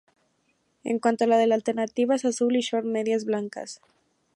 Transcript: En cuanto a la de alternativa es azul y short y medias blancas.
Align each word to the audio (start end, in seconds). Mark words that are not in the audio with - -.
En 0.83 0.97
cuanto 0.97 1.25
a 1.25 1.27
la 1.27 1.37
de 1.37 1.53
alternativa 1.53 2.15
es 2.15 2.25
azul 2.25 2.55
y 2.55 2.61
short 2.61 2.85
y 2.85 2.89
medias 2.89 3.23
blancas. 3.23 3.81